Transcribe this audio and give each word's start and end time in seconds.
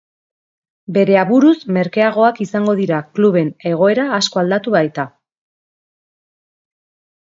Bere 0.95 1.17
aburuz 1.23 1.55
merkeagoak 1.77 2.41
izango 2.47 2.75
dira 2.81 3.03
kluben 3.19 3.53
egoera 3.75 4.09
asko 4.21 4.45
aldatuko 4.45 4.77
baita. 4.83 5.11